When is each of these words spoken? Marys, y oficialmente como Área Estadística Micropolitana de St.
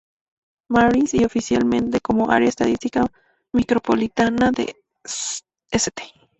Marys, 0.69 1.13
y 1.13 1.23
oficialmente 1.25 2.01
como 2.01 2.31
Área 2.31 2.49
Estadística 2.49 3.05
Micropolitana 3.53 4.49
de 4.49 4.75
St. 5.03 5.93